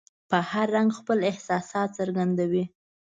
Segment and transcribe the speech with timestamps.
[0.29, 2.63] په هر رنګ خپل احساسات څرګندوي.